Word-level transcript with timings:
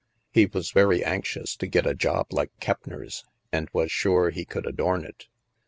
He 0.31 0.47
was 0.47 0.71
very 0.71 1.03
anxious 1.05 1.55
to 1.57 1.67
get 1.67 1.85
a 1.85 1.93
job 1.93 2.33
like 2.33 2.49
Keppner's 2.59 3.23
and 3.51 3.69
was 3.71 3.91
sure 3.91 4.31
he 4.31 4.45
could 4.45 4.65
adorn 4.65 5.05
it. 5.05 5.27